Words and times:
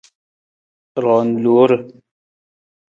Roon 1.01 1.29
loor. 1.43 1.71